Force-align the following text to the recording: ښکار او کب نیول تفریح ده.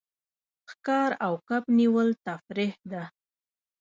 ښکار 0.71 1.11
او 1.25 1.33
کب 1.47 1.63
نیول 1.79 2.09
تفریح 2.25 2.73
ده. 2.91 3.03